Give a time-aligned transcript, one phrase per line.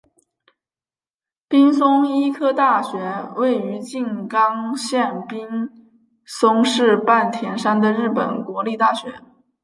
[1.47, 2.97] 滨松医科大学
[3.35, 5.47] 位于静冈县滨
[6.25, 9.13] 松市半田山的日本国立大学。